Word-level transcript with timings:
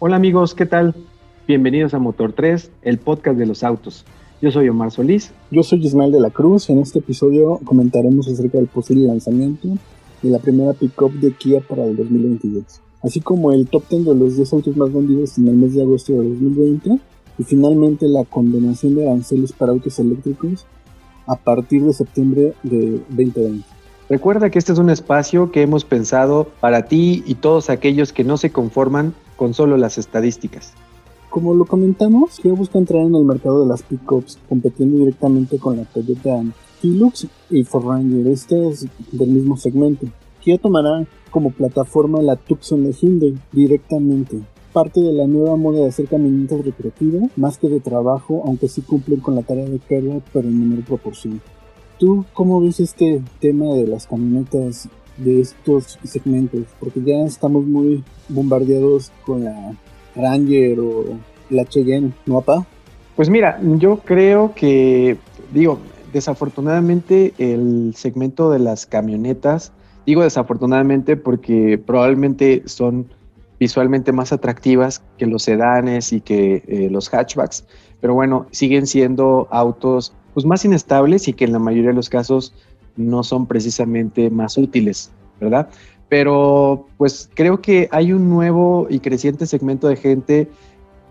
Hola 0.00 0.14
amigos, 0.14 0.54
¿qué 0.54 0.64
tal? 0.64 0.94
Bienvenidos 1.48 1.92
a 1.92 1.98
Motor 1.98 2.32
3, 2.32 2.70
el 2.82 2.98
podcast 2.98 3.36
de 3.36 3.46
los 3.46 3.64
autos. 3.64 4.04
Yo 4.40 4.52
soy 4.52 4.68
Omar 4.68 4.92
Solís. 4.92 5.32
Yo 5.50 5.64
soy 5.64 5.84
Ismael 5.84 6.12
de 6.12 6.20
la 6.20 6.30
Cruz. 6.30 6.70
En 6.70 6.78
este 6.78 7.00
episodio 7.00 7.58
comentaremos 7.64 8.28
acerca 8.28 8.58
del 8.58 8.68
posible 8.68 9.08
lanzamiento 9.08 9.66
de 10.22 10.30
la 10.30 10.38
primera 10.38 10.72
pickup 10.72 11.14
de 11.14 11.32
Kia 11.32 11.62
para 11.68 11.84
el 11.84 11.96
2022, 11.96 12.80
así 13.02 13.20
como 13.20 13.50
el 13.50 13.66
top 13.66 13.88
10 13.90 14.04
de 14.04 14.14
los 14.14 14.36
10 14.36 14.52
autos 14.52 14.76
más 14.76 14.92
vendidos 14.92 15.36
en 15.36 15.48
el 15.48 15.56
mes 15.56 15.74
de 15.74 15.82
agosto 15.82 16.12
de 16.12 16.28
2020 16.28 17.00
y 17.36 17.42
finalmente 17.42 18.06
la 18.06 18.22
condenación 18.22 18.94
de 18.94 19.08
aranceles 19.08 19.52
para 19.52 19.72
autos 19.72 19.98
eléctricos 19.98 20.64
a 21.26 21.34
partir 21.34 21.82
de 21.82 21.92
septiembre 21.92 22.54
de 22.62 23.00
2020. 23.08 23.64
Recuerda 24.08 24.48
que 24.48 24.60
este 24.60 24.72
es 24.72 24.78
un 24.78 24.90
espacio 24.90 25.50
que 25.50 25.62
hemos 25.62 25.84
pensado 25.84 26.46
para 26.60 26.86
ti 26.86 27.24
y 27.26 27.34
todos 27.34 27.68
aquellos 27.68 28.12
que 28.12 28.22
no 28.22 28.36
se 28.36 28.52
conforman 28.52 29.12
con 29.38 29.54
solo 29.54 29.78
las 29.78 29.96
estadísticas. 29.96 30.74
Como 31.30 31.54
lo 31.54 31.64
comentamos, 31.64 32.40
Kia 32.40 32.52
busca 32.52 32.78
entrar 32.78 33.02
en 33.02 33.14
el 33.14 33.24
mercado 33.24 33.62
de 33.62 33.68
las 33.68 33.82
pickups 33.82 34.38
compitiendo 34.48 34.98
directamente 34.98 35.58
con 35.58 35.76
la 35.76 35.84
Toyota 35.84 36.42
Hilux 36.82 37.28
y 37.48 37.64
Ford 37.64 37.86
Ranger. 37.86 38.26
Este 38.26 38.68
es 38.68 38.86
del 39.12 39.28
mismo 39.28 39.56
segmento. 39.56 40.06
Kia 40.40 40.58
tomará 40.58 41.06
como 41.30 41.50
plataforma 41.50 42.20
la 42.20 42.36
Tucson 42.36 42.82
de 42.82 42.92
Hyundai 42.92 43.38
directamente. 43.52 44.40
Parte 44.72 45.00
de 45.00 45.12
la 45.12 45.26
nueva 45.26 45.56
moda 45.56 45.80
de 45.80 45.88
hacer 45.88 46.08
camionetas 46.08 46.64
recreativas, 46.64 47.30
más 47.36 47.58
que 47.58 47.68
de 47.68 47.80
trabajo, 47.80 48.42
aunque 48.44 48.68
sí 48.68 48.82
cumplen 48.82 49.20
con 49.20 49.34
la 49.34 49.42
tarea 49.42 49.68
de 49.68 49.78
carga, 49.78 50.20
pero 50.32 50.48
en 50.48 50.68
menor 50.68 50.84
proporción. 50.84 51.40
¿Tú 51.98 52.24
cómo 52.32 52.60
ves 52.60 52.80
este 52.80 53.22
tema 53.40 53.66
de 53.74 53.86
las 53.86 54.06
camionetas 54.06 54.88
de 55.18 55.40
estos 55.40 55.98
segmentos? 56.04 56.62
Porque 56.80 57.00
ya 57.04 57.18
estamos 57.24 57.66
muy 57.66 58.02
bombardeados 58.28 59.12
con 59.24 59.44
la 59.44 59.74
Ranger 60.16 60.80
o 60.80 61.04
la 61.50 61.64
Cheyenne, 61.64 62.12
¿no, 62.26 62.40
papá? 62.40 62.66
Pues 63.16 63.28
mira, 63.30 63.60
yo 63.62 63.98
creo 63.98 64.54
que, 64.54 65.16
digo, 65.52 65.78
desafortunadamente 66.12 67.34
el 67.38 67.92
segmento 67.96 68.50
de 68.50 68.58
las 68.58 68.86
camionetas, 68.86 69.72
digo 70.06 70.22
desafortunadamente 70.22 71.16
porque 71.16 71.78
probablemente 71.78 72.62
son 72.66 73.08
visualmente 73.58 74.12
más 74.12 74.32
atractivas 74.32 75.02
que 75.18 75.26
los 75.26 75.42
sedanes 75.42 76.12
y 76.12 76.20
que 76.20 76.62
eh, 76.68 76.88
los 76.90 77.08
hatchbacks, 77.12 77.64
pero 78.00 78.14
bueno, 78.14 78.46
siguen 78.52 78.86
siendo 78.86 79.48
autos 79.50 80.12
pues 80.34 80.46
más 80.46 80.64
inestables 80.64 81.26
y 81.26 81.32
que 81.32 81.44
en 81.44 81.52
la 81.52 81.58
mayoría 81.58 81.90
de 81.90 81.96
los 81.96 82.08
casos 82.08 82.54
no 82.96 83.22
son 83.24 83.46
precisamente 83.46 84.30
más 84.30 84.56
útiles, 84.56 85.10
¿verdad? 85.40 85.68
Pero 86.08 86.86
pues 86.96 87.28
creo 87.34 87.60
que 87.60 87.88
hay 87.92 88.12
un 88.12 88.28
nuevo 88.28 88.86
y 88.88 89.00
creciente 89.00 89.46
segmento 89.46 89.88
de 89.88 89.96
gente 89.96 90.48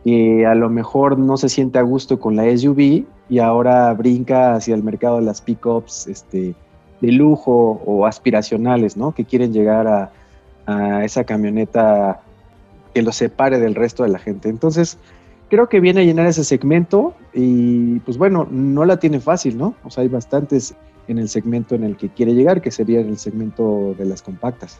que 0.03 0.45
a 0.45 0.56
lo 0.56 0.69
mejor 0.69 1.19
no 1.19 1.38
se 1.38 1.50
siente 1.50 1.80
a 1.80 1.84
gusto 1.84 2.19
con 2.19 2.36
la 2.36 2.45
SUV 2.58 3.06
y 3.30 3.39
ahora 3.39 3.94
brinca 3.94 4.56
hacia 4.56 4.73
el 4.73 4.84
mercado 4.84 5.17
de 5.17 5.23
las 5.23 5.42
pickups 5.42 6.08
este, 6.08 6.56
de 7.02 7.11
lujo 7.11 7.81
o 7.86 8.06
aspiracionales, 8.06 8.97
¿no? 8.97 9.14
Que 9.14 9.25
quieren 9.25 9.53
llegar 9.53 9.88
a, 9.88 10.11
a 10.66 11.03
esa 11.03 11.23
camioneta 11.23 12.22
que 12.94 13.02
los 13.02 13.16
separe 13.16 13.59
del 13.59 13.75
resto 13.75 14.03
de 14.03 14.09
la 14.09 14.19
gente. 14.19 14.50
Entonces, 14.50 14.97
creo 15.50 15.69
que 15.69 15.80
viene 15.80 16.02
a 16.02 16.03
llenar 16.03 16.25
ese 16.28 16.44
segmento 16.44 17.14
y 17.34 18.00
pues 18.00 18.17
bueno, 18.17 18.47
no 18.50 18.86
la 18.86 18.97
tiene 18.97 19.19
fácil, 19.19 19.58
¿no? 19.58 19.75
O 19.84 19.89
sea, 19.89 20.03
hay 20.03 20.09
bastantes 20.09 20.75
en 21.08 21.17
el 21.17 21.30
segmento 21.30 21.75
en 21.75 21.83
el 21.83 21.97
que 21.97 22.09
quiere 22.09 22.33
llegar, 22.33 22.61
que 22.61 22.72
sería 22.72 23.00
el 23.00 23.17
segmento 23.17 23.95
de 23.97 24.05
las 24.05 24.22
compactas. 24.22 24.80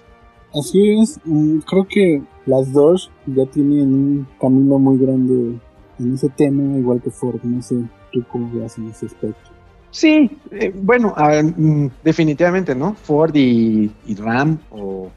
Así 0.54 1.00
es, 1.00 1.20
mm, 1.26 1.60
creo 1.60 1.88
que 1.88 2.22
las 2.46 2.72
dos 2.72 3.12
ya 3.26 3.46
tienen 3.46 3.94
un 3.94 4.28
camino 4.40 4.80
muy 4.80 4.98
grande 4.98 5.60
en 6.00 6.14
ese 6.14 6.30
tema, 6.30 6.78
igual 6.78 7.02
que 7.02 7.12
Ford, 7.12 7.40
no 7.44 7.62
sé 7.62 7.84
tú 8.12 8.24
cómo 8.32 8.50
veas 8.54 8.78
en 8.78 8.88
ese 8.88 9.08
aspecto. 9.08 9.52
Sí, 9.92 10.30
eh, 10.52 10.74
bueno, 10.76 11.14
mm, 11.58 11.88
definitivamente, 12.04 12.76
¿no? 12.76 12.94
Ford 12.94 13.36
y, 13.36 13.92
y 14.06 14.16
Ram 14.16 14.60
o 14.72 15.10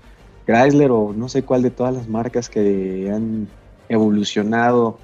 Chrysler 0.47 0.91
o 0.91 1.13
no 1.13 1.29
sé 1.29 1.43
cuál 1.43 1.63
de 1.63 1.71
todas 1.71 1.95
las 1.95 2.09
marcas 2.09 2.49
que 2.49 3.11
han 3.13 3.49
evolucionado, 3.89 4.99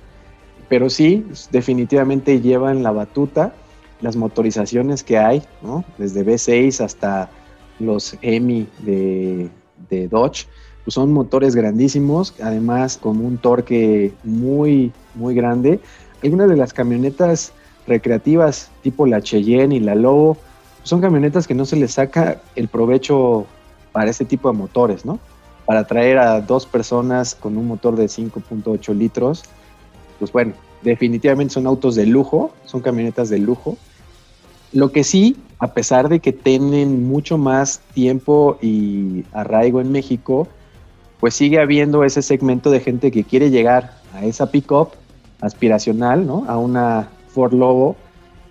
pero 0.69 0.91
sí, 0.91 1.25
definitivamente 1.51 2.41
llevan 2.41 2.83
la 2.83 2.91
batuta 2.91 3.55
las 4.01 4.17
motorizaciones 4.17 5.03
que 5.03 5.19
hay, 5.19 5.43
¿no? 5.63 5.85
Desde 5.99 6.25
V6 6.25 6.85
hasta 6.85 7.31
los 7.79 8.17
EMI 8.23 8.67
de, 8.81 9.49
de 9.91 10.09
Dodge, 10.09 10.47
pues 10.85 10.95
son 10.95 11.13
motores 11.13 11.57
grandísimos, 11.57 12.35
además 12.43 12.97
con 12.97 13.25
un 13.25 13.39
torque 13.39 14.13
muy, 14.25 14.93
muy 15.15 15.35
grande. 15.35 15.81
Algunas 16.23 16.49
de 16.49 16.57
las 16.57 16.73
camionetas 16.73 17.53
recreativas 17.87 18.71
tipo 18.83 19.07
la 19.07 19.21
Cheyenne 19.21 19.75
y 19.75 19.81
la 19.81 19.95
Lobo 19.95 20.37
son 20.83 21.01
camionetas 21.01 21.47
que 21.47 21.55
no 21.55 21.65
se 21.65 21.77
les 21.77 21.93
saca 21.93 22.41
el 22.55 22.69
provecho 22.69 23.47
para 23.93 24.11
este 24.11 24.25
tipo 24.25 24.51
de 24.51 24.57
motores, 24.57 25.05
¿no? 25.05 25.19
Para 25.65 25.85
traer 25.85 26.19
a 26.19 26.41
dos 26.41 26.67
personas 26.67 27.35
con 27.35 27.57
un 27.57 27.67
motor 27.67 27.97
de 27.97 28.05
5.8 28.07 28.95
litros, 28.95 29.43
pues 30.19 30.33
bueno, 30.33 30.55
definitivamente 30.83 31.55
son 31.55 31.67
autos 31.67 31.95
de 31.95 32.07
lujo, 32.07 32.53
son 32.65 32.81
camionetas 32.81 33.29
de 33.29 33.39
lujo. 33.39 33.77
Lo 34.73 34.93
que 34.93 35.05
sí, 35.05 35.37
a 35.59 35.73
pesar 35.73 36.09
de 36.09 36.21
que 36.21 36.33
tienen 36.33 37.07
mucho 37.07 37.39
más 37.39 37.81
tiempo 37.95 38.59
y 38.61 39.25
arraigo 39.33 39.81
en 39.81 39.93
México, 39.93 40.49
pues 41.21 41.35
sigue 41.35 41.61
habiendo 41.61 42.05
ese 42.05 42.23
segmento 42.23 42.71
de 42.71 42.81
gente 42.81 43.11
que 43.11 43.25
quiere 43.25 43.51
llegar 43.51 43.99
a 44.13 44.25
esa 44.25 44.51
pickup 44.51 44.91
aspiracional, 45.41 46.27
¿no? 46.27 46.45
A 46.49 46.59
una 46.59 47.09
Ford 47.29 47.53
Lobo 47.53 47.97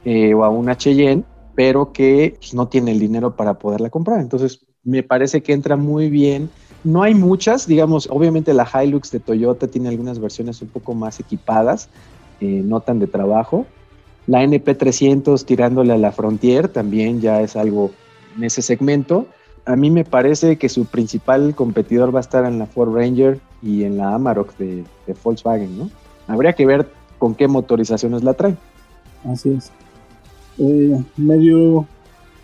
eh, 0.04 0.34
o 0.34 0.44
a 0.44 0.50
una 0.50 0.78
Cheyenne, 0.78 1.24
pero 1.56 1.92
que 1.92 2.36
pues, 2.40 2.54
no 2.54 2.68
tiene 2.68 2.92
el 2.92 3.00
dinero 3.00 3.36
para 3.36 3.56
poderla 3.56 3.90
comprar. 3.90 4.20
Entonces, 4.20 4.66
me 4.84 5.04
parece 5.04 5.42
que 5.42 5.54
entra 5.54 5.76
muy 5.76 6.10
bien. 6.10 6.50
No 6.86 7.02
hay 7.02 7.16
muchas, 7.16 7.66
digamos, 7.66 8.08
obviamente 8.12 8.54
la 8.54 8.70
Hilux 8.72 9.10
de 9.10 9.20
Toyota 9.20 9.68
tiene 9.68 9.90
algunas 9.90 10.20
versiones 10.20 10.62
un 10.62 10.68
poco 10.68 10.94
más 10.94 11.20
equipadas, 11.20 11.90
eh, 12.42 12.62
no 12.64 12.80
tan 12.80 13.00
de 13.00 13.08
trabajo. 13.08 13.66
La 14.28 14.44
NP300 14.44 15.46
tirándole 15.46 15.94
a 15.94 15.98
la 15.98 16.12
Frontier 16.12 16.68
también 16.68 17.22
ya 17.22 17.42
es 17.42 17.56
algo 17.56 17.90
en 18.38 18.44
ese 18.44 18.62
segmento. 18.62 19.26
A 19.66 19.76
mí 19.76 19.90
me 19.90 20.06
parece 20.06 20.58
que 20.58 20.70
su 20.70 20.86
principal 20.86 21.56
competidor 21.56 22.14
va 22.14 22.20
a 22.20 22.22
estar 22.22 22.46
en 22.46 22.60
la 22.60 22.68
Ford 22.68 22.94
Ranger 22.94 23.40
y 23.64 23.84
en 23.84 23.98
la 23.98 24.14
Amarok 24.14 24.56
de, 24.58 24.84
Volkswagen, 25.24 25.76
¿no? 25.76 25.90
Habría 26.28 26.54
que 26.54 26.68
ver 26.68 26.88
con 27.18 27.34
qué 27.34 27.48
motorizaciones 27.48 28.24
la 28.24 28.36
traen. 28.36 28.60
Así 29.28 29.54
es. 29.58 29.72
Eh, 30.60 31.04
medio 31.18 31.88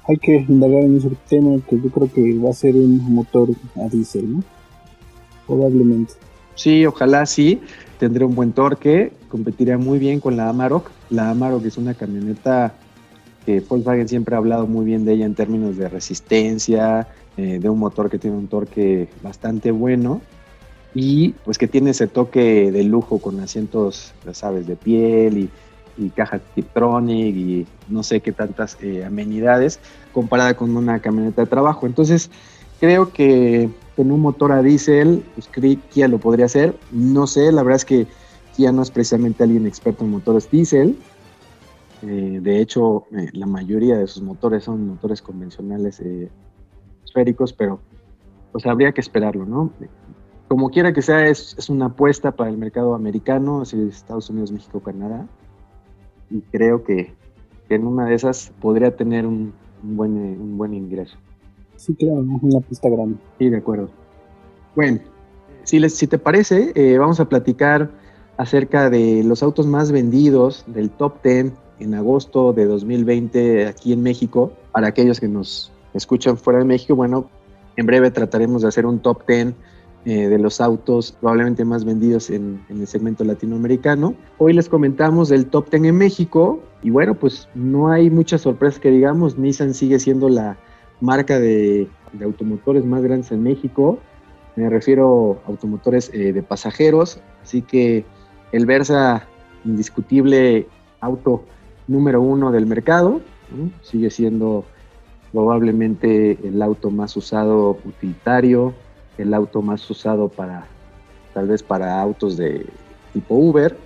hay 0.08 0.18
que 0.18 0.46
indagar 0.48 0.84
en 0.84 0.98
ese 0.98 1.10
tema 1.30 1.60
que 1.70 1.80
yo 1.80 1.90
creo 1.90 2.12
que 2.12 2.38
va 2.40 2.50
a 2.50 2.54
ser 2.54 2.76
un 2.76 2.98
motor 3.14 3.50
a 3.76 3.88
diésel, 3.88 4.38
¿no? 4.38 4.44
Probablemente. 5.48 6.14
Sí, 6.56 6.86
ojalá 6.86 7.26
sí. 7.26 7.62
Tendré 8.00 8.26
un 8.26 8.34
buen 8.34 8.52
torque, 8.52 9.14
competiría 9.30 9.78
muy 9.78 10.00
bien 10.00 10.20
con 10.20 10.36
la 10.36 10.50
Amarok. 10.50 10.90
La 11.10 11.30
Amarok 11.30 11.66
es 11.66 11.78
una 11.78 11.94
camioneta 11.94 12.74
que 13.46 13.60
Volkswagen 13.60 14.08
siempre 14.08 14.36
ha 14.36 14.40
hablado 14.40 14.68
muy 14.68 14.86
bien 14.86 15.06
de 15.06 15.14
ella 15.14 15.26
en 15.26 15.36
términos 15.36 15.78
de 15.78 15.88
resistencia, 15.88 17.08
eh, 17.38 17.60
de 17.60 17.70
un 17.70 17.80
motor 17.80 18.10
que 18.10 18.20
tiene 18.20 18.38
un 18.38 18.48
torque 18.48 19.10
bastante 19.22 19.72
bueno 19.72 20.22
y 20.94 21.30
pues 21.46 21.58
que 21.58 21.68
tiene 21.68 21.92
ese 21.92 22.08
toque 22.08 22.72
de 22.72 22.84
lujo 22.84 23.20
con 23.20 23.40
asientos, 23.40 24.14
ya 24.26 24.34
sabes, 24.34 24.68
de 24.68 24.76
piel 24.76 25.38
y, 25.38 25.50
caja 26.16 26.40
Tiptronic 26.40 27.36
y 27.36 27.68
no 27.90 28.04
sé 28.04 28.22
qué 28.22 28.32
tantas 28.32 28.78
eh, 28.82 29.06
amenidades 29.06 29.80
comparada 30.14 30.56
con 30.56 30.76
una 30.76 31.00
camioneta 31.00 31.42
de 31.42 31.48
trabajo. 31.48 31.86
Entonces 31.86 32.30
creo 32.80 33.12
que 33.14 33.70
con 33.96 34.12
un 34.12 34.22
motor 34.22 34.52
a 34.52 34.62
diésel, 34.62 35.24
pues 35.36 35.50
Kia 35.92 36.08
lo 36.08 36.18
podría 36.18 36.46
hacer. 36.46 36.76
No 36.92 37.28
sé, 37.28 37.52
la 37.52 37.64
verdad 37.64 37.78
es 37.78 37.86
que 37.86 38.08
Kia 38.56 38.72
no 38.72 38.82
es 38.82 38.92
precisamente 38.92 39.44
alguien 39.44 39.68
experto 39.68 40.04
en 40.04 40.12
motores 40.12 40.50
diésel. 40.50 40.98
Eh, 42.04 42.40
de 42.42 42.60
hecho, 42.60 43.06
eh, 43.12 43.30
la 43.34 43.46
mayoría 43.46 43.98
de 43.98 44.08
sus 44.08 44.24
motores 44.24 44.64
son 44.64 44.88
motores 44.88 45.22
convencionales 45.22 46.00
eh, 46.00 46.30
esféricos, 47.06 47.54
pero 47.54 47.80
pues 48.52 48.66
habría 48.66 48.92
que 48.92 49.02
esperarlo, 49.02 49.46
¿no? 49.46 49.72
Como 50.48 50.70
quiera 50.70 50.92
que 50.92 51.02
sea, 51.02 51.28
es, 51.28 51.70
una 51.70 51.86
apuesta 51.86 52.32
para 52.32 52.50
el 52.50 52.58
mercado 52.58 52.96
americano, 52.96 53.62
así 53.62 53.88
Estados 53.88 54.30
Unidos, 54.30 54.52
México, 54.52 54.82
Canadá. 54.82 55.28
Y 56.32 56.42
creo 56.52 56.84
que, 56.84 57.14
en 57.70 57.86
una 57.86 58.06
de 58.06 58.16
esas 58.16 58.52
podría 58.60 58.96
tener 58.96 59.26
un, 59.26 59.54
buen, 59.82 60.12
un 60.12 60.58
buen 60.58 60.74
ingreso. 60.74 61.18
Sí, 61.78 61.94
claro, 61.96 62.26
una 62.42 62.60
pista 62.60 62.90
grande. 62.90 63.18
Sí, 63.40 63.50
de 63.50 63.58
acuerdo. 63.58 63.90
Bueno, 64.76 65.00
si, 65.64 65.80
les, 65.80 65.94
si 65.94 66.08
te 66.08 66.18
parece, 66.18 66.74
vamos 66.98 67.20
a 67.20 67.30
platicar 67.30 67.90
acerca 68.38 68.90
de 68.90 69.24
los 69.24 69.44
autos 69.44 69.68
más 69.68 69.92
vendidos 69.92 70.64
del 70.68 70.90
top 70.90 71.22
10 71.24 71.54
en 71.80 71.94
agosto 71.94 72.54
de 72.54 72.66
2020 72.66 73.68
aquí 73.68 73.94
en 73.94 74.04
México. 74.04 74.54
Para 74.72 74.88
aquellos 74.88 75.20
que 75.20 75.28
nos 75.28 75.72
escuchan 75.94 76.38
fuera 76.38 76.60
de 76.60 76.66
México, 76.66 76.96
bueno, 76.96 77.30
en 77.76 77.86
breve 77.86 78.12
trataremos 78.12 78.62
de 78.62 78.70
hacer 78.70 78.86
un 78.86 79.00
top 79.00 79.28
10 79.28 79.54
eh, 80.04 80.30
de 80.30 80.40
los 80.40 80.60
autos 80.62 81.12
probablemente 81.12 81.64
más 81.64 81.86
vendidos 81.86 82.32
en, 82.32 82.60
el 82.70 82.88
segmento 82.88 83.24
latinoamericano. 83.24 84.16
Hoy 84.40 84.54
les 84.54 84.68
comentamos 84.68 85.30
del 85.30 85.46
top 85.46 85.70
10 85.70 85.84
en 85.84 85.96
México 85.96 86.60
y 86.82 86.90
bueno, 86.90 87.14
pues 87.14 87.48
no 87.54 87.92
hay 87.92 88.10
muchas 88.10 88.42
sorpresas 88.42 88.80
que 88.80 88.90
digamos, 88.90 89.38
Nissan 89.38 89.76
sigue 89.76 90.00
siendo 90.00 90.28
la 90.28 90.58
marca 91.02 91.40
de, 91.40 91.88
automotores 92.20 92.84
más 92.84 93.04
grandes 93.04 93.32
en 93.32 93.44
México, 93.44 94.00
me 94.56 94.70
refiero 94.70 95.40
a 95.46 95.50
automotores 95.50 96.10
eh, 96.14 96.34
de 96.34 96.42
pasajeros, 96.42 97.22
así 97.44 97.62
que 97.62 98.04
el 98.52 98.66
Versa 98.66 99.28
indiscutible 99.66 100.68
auto 101.00 101.44
número 101.88 102.22
uno 102.22 102.52
del 102.52 102.66
mercado, 102.66 103.22
sigue 103.82 104.10
siendo 104.10 104.66
probablemente 105.32 106.40
el 106.44 106.62
auto 106.62 106.90
más 106.90 107.16
usado 107.16 107.78
utilitario, 107.86 108.74
el 109.22 109.34
auto 109.34 109.62
más 109.62 109.88
usado 109.90 110.28
para 110.30 110.66
tal 111.34 111.48
vez 111.48 111.64
para 111.64 112.02
autos 112.02 112.38
de 112.38 112.66
tipo 113.14 113.36
Uber 113.36 113.78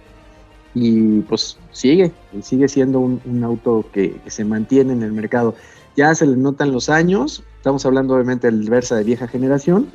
y 0.74 1.22
pues 1.22 1.58
sigue, 1.72 2.12
sigue 2.42 2.68
siendo 2.68 3.00
un, 3.00 3.44
auto 3.44 3.86
que, 3.94 4.20
se 4.28 4.44
mantiene 4.44 4.94
en 4.94 5.04
el 5.04 5.14
mercado. 5.14 5.56
Ya 5.96 6.14
se 6.14 6.26
le 6.26 6.36
notan 6.36 6.74
los 6.74 6.90
años, 6.90 7.44
estamos 7.58 7.86
hablando 7.86 8.16
obviamente 8.16 8.52
del 8.52 8.70
Versa 8.70 8.96
de 8.96 9.06
vieja 9.06 9.28
generación 9.28 9.88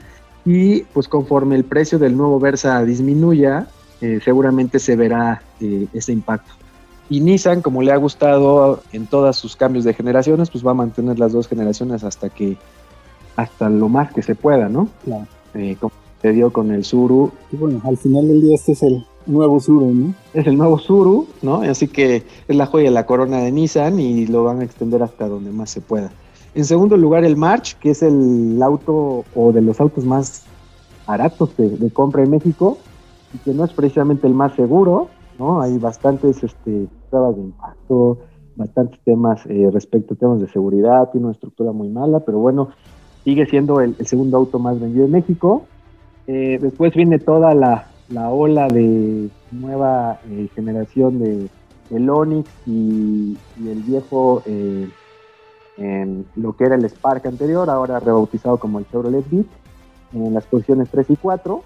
y 0.46 0.82
pues 0.94 1.06
conforme 1.06 1.56
el 1.56 1.64
precio 1.64 1.98
del 1.98 2.16
nuevo 2.16 2.40
Versa 2.40 2.82
disminuya, 2.84 3.68
eh, 4.00 4.20
seguramente 4.24 4.78
se 4.78 4.96
verá 4.96 5.42
eh, 5.60 5.86
ese 5.92 6.12
impacto. 6.12 6.52
Y 7.10 7.20
Nissan, 7.20 7.60
como 7.60 7.82
le 7.82 7.92
ha 7.92 7.96
gustado 7.96 8.82
en 8.92 9.06
todos 9.06 9.36
sus 9.36 9.56
cambios 9.56 9.84
de 9.84 9.92
generaciones, 9.92 10.48
pues 10.48 10.64
va 10.64 10.70
a 10.70 10.74
mantener 10.74 11.18
las 11.18 11.32
dos 11.32 11.48
generaciones 11.48 12.04
hasta 12.04 12.30
que 12.30 12.56
hasta 13.40 13.68
lo 13.68 13.88
más 13.88 14.12
que 14.12 14.22
se 14.22 14.34
pueda, 14.34 14.68
¿no? 14.68 14.88
Claro. 15.04 15.26
Eh, 15.54 15.76
como 15.80 15.92
se 16.20 16.32
dio 16.32 16.52
con 16.52 16.70
el 16.70 16.84
Suru. 16.84 17.30
Y 17.50 17.56
bueno, 17.56 17.80
al 17.84 17.96
final 17.96 18.28
del 18.28 18.40
día 18.40 18.54
este 18.54 18.72
es 18.72 18.82
el 18.82 19.04
nuevo 19.26 19.60
Suru, 19.60 19.92
¿no? 19.92 20.14
Es 20.34 20.46
el 20.46 20.56
nuevo 20.56 20.78
Suru, 20.78 21.26
¿no? 21.42 21.62
Así 21.62 21.88
que 21.88 22.24
es 22.48 22.56
la 22.56 22.66
joya 22.66 22.84
de 22.86 22.90
la 22.90 23.06
corona 23.06 23.38
de 23.38 23.52
Nissan 23.52 23.98
y 23.98 24.26
lo 24.26 24.44
van 24.44 24.60
a 24.60 24.64
extender 24.64 25.02
hasta 25.02 25.28
donde 25.28 25.50
más 25.50 25.70
se 25.70 25.80
pueda. 25.80 26.10
En 26.54 26.64
segundo 26.64 26.96
lugar, 26.96 27.24
el 27.24 27.36
March, 27.36 27.76
que 27.78 27.90
es 27.90 28.02
el 28.02 28.60
auto 28.62 29.24
o 29.34 29.52
de 29.52 29.62
los 29.62 29.80
autos 29.80 30.04
más 30.04 30.44
baratos 31.06 31.56
de, 31.56 31.90
compra 31.92 32.22
en 32.22 32.30
México 32.30 32.78
y 33.32 33.38
que 33.38 33.54
no 33.54 33.64
es 33.64 33.72
precisamente 33.72 34.26
el 34.26 34.34
más 34.34 34.54
seguro, 34.54 35.08
¿no? 35.38 35.60
Hay 35.60 35.78
bastantes 35.78 36.42
este, 36.42 36.88
pruebas 37.08 37.36
de 37.36 37.42
impacto, 37.42 38.18
bastantes 38.56 39.00
temas 39.04 39.46
eh, 39.46 39.70
respecto 39.72 40.14
a 40.14 40.16
temas 40.16 40.40
de 40.40 40.48
seguridad, 40.48 41.10
tiene 41.10 41.26
una 41.26 41.34
estructura 41.34 41.72
muy 41.72 41.88
mala, 41.88 42.20
pero 42.20 42.38
bueno, 42.38 42.70
sigue 43.30 43.46
siendo 43.46 43.80
el, 43.80 43.94
segundo 44.04 44.38
auto 44.38 44.58
más 44.58 44.80
vendido 44.80 45.04
en 45.04 45.12
México. 45.12 45.64
Eh, 46.26 46.58
después 46.60 46.92
viene 46.92 47.20
toda 47.20 47.54
la, 47.54 47.86
ola 48.28 48.66
de 48.66 49.28
nueva 49.52 50.18
eh, 50.28 50.48
generación 50.52 51.20
de 51.20 51.48
el 51.90 52.10
Onix 52.10 52.50
y, 52.66 53.38
el 53.64 53.82
viejo, 53.82 54.42
eh, 54.46 54.88
en 55.76 56.26
lo 56.34 56.56
que 56.56 56.64
era 56.64 56.74
el 56.74 56.84
Spark 56.84 57.24
anterior, 57.26 57.70
ahora 57.70 58.00
rebautizado 58.00 58.56
como 58.58 58.80
el 58.80 58.88
Chevrolet 58.90 59.24
Beat, 59.30 59.46
en 60.12 60.34
las 60.34 60.44
posiciones 60.46 60.88
3 60.90 61.10
y 61.10 61.16
4. 61.16 61.62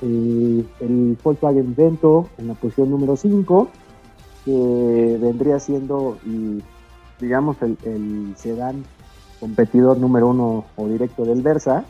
el 0.00 1.18
Volkswagen 1.22 1.74
Vento 1.76 2.30
en 2.38 2.48
la 2.48 2.54
posición 2.54 2.90
número 2.90 3.16
5, 3.16 3.68
que 4.46 5.18
vendría 5.20 5.58
siendo, 5.58 6.16
digamos, 7.20 7.58
el 7.60 8.32
sedán 8.36 8.84
competidor 9.44 9.98
número 9.98 10.28
uno 10.28 10.64
o 10.74 10.88
directo 10.88 11.26
del 11.26 11.42
Versa, 11.42 11.84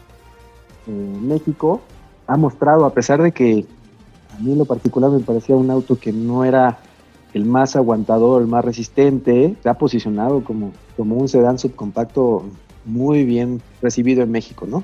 en 0.88 1.28
México, 1.28 1.82
ha 2.26 2.36
mostrado, 2.36 2.84
a 2.84 2.92
pesar 2.92 3.22
de 3.22 3.30
que 3.30 3.64
a 4.36 4.42
mí 4.42 4.50
en 4.50 4.58
lo 4.58 4.64
particular 4.64 5.08
me 5.12 5.20
parecía 5.20 5.54
un 5.54 5.70
auto 5.70 5.96
que 5.96 6.12
no 6.12 6.44
era 6.44 6.78
el 7.32 7.44
más 7.44 7.76
aguantador, 7.76 8.42
el 8.42 8.48
más 8.48 8.64
resistente, 8.64 9.54
se 9.62 9.68
ha 9.68 9.74
posicionado 9.74 10.42
como, 10.42 10.72
como 10.96 11.14
un 11.14 11.28
sedán 11.28 11.60
subcompacto 11.60 12.42
muy 12.84 13.24
bien 13.24 13.62
recibido 13.80 14.24
en 14.24 14.32
México, 14.32 14.66
¿no? 14.68 14.82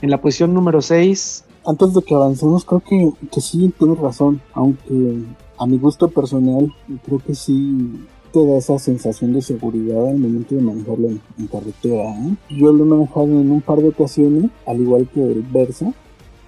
En 0.00 0.08
la 0.08 0.22
posición 0.22 0.54
número 0.54 0.80
6... 0.80 1.44
Antes 1.66 1.94
de 1.94 2.02
que 2.02 2.14
avancemos, 2.14 2.62
creo 2.62 2.80
que, 2.80 3.10
que 3.32 3.40
sí 3.40 3.72
tienes 3.78 3.98
razón, 3.98 4.40
aunque 4.52 5.22
a 5.58 5.66
mi 5.66 5.78
gusto 5.78 6.08
personal, 6.08 6.70
creo 7.06 7.18
que 7.20 7.34
sí 7.34 8.06
te 8.34 8.44
da 8.44 8.58
esa 8.58 8.80
sensación 8.80 9.32
de 9.32 9.40
seguridad 9.40 10.08
al 10.08 10.18
momento 10.18 10.56
de 10.56 10.60
manejarlo 10.60 11.08
en, 11.08 11.46
carretera. 11.46 12.10
¿eh? 12.10 12.36
Yo 12.50 12.72
lo 12.72 12.82
he 12.82 12.86
manejado 12.88 13.26
en 13.26 13.48
un 13.48 13.60
par 13.60 13.78
de 13.78 13.90
ocasiones, 13.90 14.50
al 14.66 14.80
igual 14.80 15.08
que 15.08 15.22
el 15.22 15.42
Versa. 15.42 15.94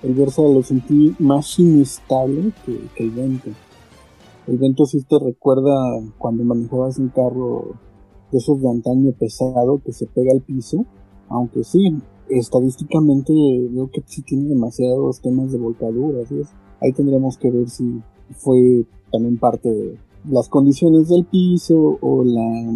El 0.03 0.15
Versa 0.15 0.43
lo 0.43 0.65
sentí 0.65 1.15
más 1.21 1.57
inestable 1.61 2.53
que, 2.65 2.77
el 2.97 3.11
Vento. 3.13 3.51
El 4.49 4.59
Vento 4.59 4.85
sí 4.85 5.01
te 5.09 5.17
recuerda 5.21 5.73
cuando 6.19 6.43
manejabas 6.43 6.99
un 6.99 7.11
carro 7.11 7.77
de 8.33 8.39
esos 8.39 8.61
de 8.61 8.69
antaño 8.69 9.13
pesado 9.13 9.81
que 9.85 9.93
se 9.93 10.07
pega 10.07 10.33
al 10.33 10.43
piso, 10.43 10.85
aunque 11.29 11.63
sí, 11.63 11.99
estadísticamente 12.29 13.33
veo 13.71 13.89
que 13.93 14.03
sí 14.07 14.23
tiene 14.23 14.49
demasiados 14.49 15.21
temas 15.21 15.53
de 15.53 15.59
volcaduras. 15.59 16.31
Ahí 16.83 16.93
tendríamos 16.93 17.39
que 17.39 17.49
ver 17.49 17.71
si 17.71 18.03
fue 18.33 18.85
también 19.13 19.39
parte 19.39 19.69
de, 19.69 19.99
las 20.31 20.49
condiciones 20.49 21.09
del 21.09 21.25
piso 21.25 21.99
o 22.01 22.25
la 22.25 22.75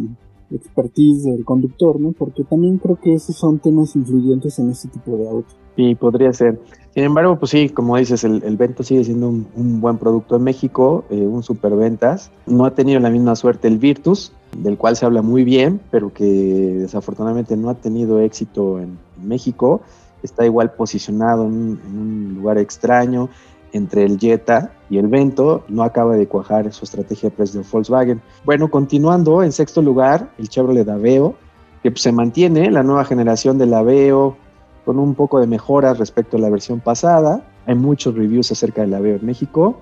expertise 0.51 1.25
del 1.25 1.45
conductor, 1.45 2.01
¿no? 2.01 2.13
Porque 2.13 2.45
también 2.45 2.79
creo 2.79 2.97
que 2.97 3.15
esos 3.15 3.37
son 3.37 3.59
temas 3.59 3.95
influyentes 3.97 4.59
en 4.59 4.71
este 4.71 4.89
tipo 4.89 5.17
de 5.17 5.29
autos. 5.29 5.57
Sí, 5.77 5.95
podría 5.95 6.33
ser. 6.33 6.61
Sin 6.93 7.05
embargo, 7.05 7.39
pues 7.39 7.53
sí, 7.53 7.69
como 7.69 7.97
dices, 7.97 8.25
el, 8.25 8.57
Vento 8.57 8.83
sigue 8.83 9.05
siendo 9.05 9.29
un, 9.29 9.81
buen 9.81 9.97
producto 9.99 10.37
en 10.37 10.43
México, 10.43 11.05
eh, 11.09 11.21
un 11.21 11.43
superventas. 11.43 12.33
No 12.47 12.65
ha 12.65 12.75
tenido 12.75 12.99
la 12.99 13.11
misma 13.11 13.37
suerte 13.37 13.69
el 13.69 13.79
Virtus, 13.79 14.33
del 14.59 14.77
cual 14.77 14.97
se 14.97 15.07
habla 15.07 15.23
muy 15.23 15.45
bien, 15.45 15.81
pero 15.91 16.13
que 16.13 16.25
desafortunadamente 16.25 17.57
no 17.57 17.71
ha 17.71 17.75
tenido 17.75 18.21
éxito 18.21 18.81
en, 18.81 18.99
México. 19.23 19.83
Está 20.23 20.47
igual 20.47 20.73
posicionado 20.73 21.45
en 21.45 21.53
un 21.53 22.35
lugar 22.37 22.57
extraño 22.57 23.29
entre 23.73 24.05
el 24.05 24.19
Jetta 24.19 24.73
y 24.89 24.99
el 24.99 25.09
Vento, 25.09 25.65
no 25.69 25.83
acaba 25.83 26.17
de 26.17 26.27
cuajar 26.27 26.73
su 26.73 26.85
estrategia 26.85 27.31
precio 27.31 27.61
de 27.61 27.67
Volkswagen. 27.71 28.21
Bueno, 28.45 28.71
continuando, 28.71 29.43
en 29.43 29.53
sexto 29.53 29.83
lugar, 29.83 30.31
el 30.39 30.49
Chevrolet 30.49 30.89
Aveo, 30.89 31.35
que 31.83 31.91
pues, 31.91 32.03
se 32.03 32.13
mantiene 32.13 32.71
la 32.71 32.83
nueva 32.83 33.05
generación 33.05 33.59
del 33.59 33.75
Aveo 33.75 34.37
con 34.85 34.99
un 34.99 35.15
poco 35.15 35.41
de 35.41 35.47
mejoras 35.47 35.99
respecto 35.99 36.37
a 36.37 36.41
la 36.41 36.51
versión 36.51 36.81
pasada. 36.81 37.45
Hay 37.67 37.75
muchos 37.75 38.15
reviews 38.15 38.51
acerca 38.53 38.83
del 38.83 38.95
Aveo 38.95 39.17
en 39.17 39.27
México. 39.27 39.81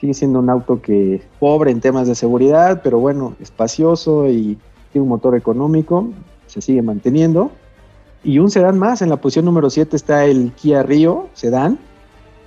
Sigue 0.00 0.14
siendo 0.14 0.38
un 0.38 0.50
auto 0.50 0.80
que 0.80 1.22
pobre 1.40 1.70
en 1.70 1.80
temas 1.80 2.06
de 2.06 2.14
seguridad, 2.14 2.80
pero 2.82 2.98
bueno, 2.98 3.34
espacioso 3.40 4.28
y 4.28 4.58
tiene 4.92 5.02
un 5.02 5.08
motor 5.08 5.36
económico, 5.36 6.08
se 6.46 6.60
sigue 6.60 6.82
manteniendo. 6.82 7.50
Y 8.22 8.38
un 8.38 8.50
sedán 8.50 8.78
más, 8.78 9.02
en 9.02 9.08
la 9.08 9.16
posición 9.16 9.44
número 9.44 9.70
7 9.70 9.96
está 9.96 10.24
el 10.24 10.52
Kia 10.52 10.82
Rio 10.82 11.28
sedán, 11.32 11.78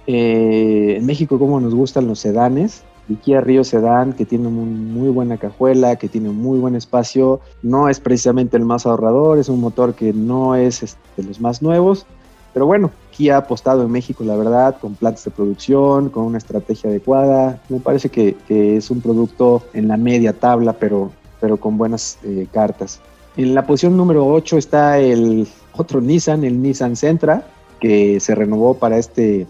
eh, 0.08 0.96
en 0.98 1.06
México, 1.06 1.40
como 1.40 1.60
nos 1.60 1.76
gustan 1.76 2.08
los 2.08 2.20
sedanes, 2.20 2.84
el 3.10 3.18
Kia 3.18 3.42
Rio 3.42 3.64
Sedan, 3.64 4.14
que 4.14 4.26
tiene 4.26 4.50
muy 4.50 5.10
buena 5.10 5.38
cajuela, 5.38 5.96
que 5.96 6.08
tiene 6.08 6.30
muy 6.30 6.60
buen 6.60 6.76
espacio, 6.76 7.40
no 7.64 7.90
es 7.90 8.00
precisamente 8.00 8.58
el 8.58 8.66
más 8.66 8.86
ahorrador, 8.86 9.40
es 9.40 9.50
un 9.50 9.60
motor 9.60 9.96
que 9.96 10.14
no 10.14 10.56
es 10.56 10.84
este, 10.84 11.00
de 11.18 11.24
los 11.24 11.42
más 11.42 11.62
nuevos, 11.62 12.06
pero 12.54 12.66
bueno, 12.66 12.92
Kia 13.12 13.36
ha 13.36 13.40
apostado 13.40 13.84
en 13.84 13.92
México, 13.92 14.24
la 14.24 14.36
verdad, 14.36 14.78
con 14.80 14.96
plantas 14.96 15.24
de 15.26 15.32
producción, 15.32 16.10
con 16.10 16.24
una 16.24 16.38
estrategia 16.38 16.90
adecuada. 16.90 17.62
Me 17.70 17.80
parece 17.80 18.10
que, 18.10 18.36
es 18.50 18.90
un 18.90 19.02
producto 19.02 19.64
en 19.74 19.88
la 19.88 19.98
media 19.98 20.34
tabla, 20.34 20.74
pero, 20.74 21.12
pero 21.40 21.58
con 21.58 21.78
buenas 21.78 22.18
eh, 22.24 22.48
cartas. 22.52 23.02
En 23.38 23.54
la 23.54 23.66
posición 23.66 23.96
número 23.96 24.28
8 24.28 24.58
está 24.58 25.00
el 25.00 25.48
otro 25.74 26.02
Nissan, 26.02 26.44
el 26.44 26.62
Nissan 26.62 26.96
Sentra, 26.96 27.46
que 27.80 28.20
se 28.20 28.36
renovó 28.36 28.74
para 28.74 28.98
este 28.98 29.48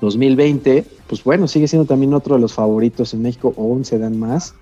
2020, 0.00 0.84
pues 1.06 1.24
bueno, 1.24 1.48
sigue 1.48 1.68
siendo 1.68 1.86
también 1.86 2.14
otro 2.14 2.36
de 2.36 2.40
los 2.40 2.54
favoritos 2.54 3.14
en 3.14 3.22
México 3.22 3.52
o 3.56 3.64
un 3.64 3.84
sedán 3.84 4.18
más. 4.18 4.54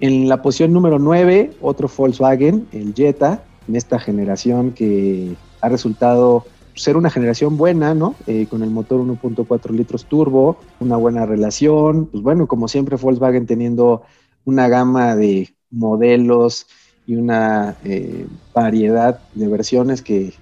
En 0.00 0.28
la 0.28 0.42
posición 0.42 0.72
número 0.72 0.98
9, 0.98 1.52
otro 1.60 1.90
Volkswagen, 1.94 2.66
el 2.72 2.94
Jetta, 2.94 3.42
en 3.68 3.76
esta 3.76 3.98
generación 3.98 4.72
que 4.72 5.34
ha 5.60 5.68
resultado 5.68 6.44
ser 6.74 6.96
una 6.96 7.10
generación 7.10 7.56
buena, 7.56 7.94
¿no? 7.94 8.14
Eh, 8.26 8.46
con 8.48 8.62
el 8.62 8.70
motor 8.70 9.00
1.4 9.00 9.70
litros 9.70 10.04
turbo, 10.04 10.58
una 10.78 10.96
buena 10.96 11.24
relación, 11.24 12.06
pues 12.06 12.22
bueno, 12.22 12.46
como 12.46 12.68
siempre 12.68 12.96
Volkswagen 12.96 13.46
teniendo 13.46 14.02
una 14.44 14.68
gama 14.68 15.16
de 15.16 15.54
modelos 15.70 16.66
y 17.06 17.16
una 17.16 17.76
eh, 17.84 18.26
variedad 18.54 19.20
de 19.34 19.48
versiones 19.48 20.02
que, 20.02 20.34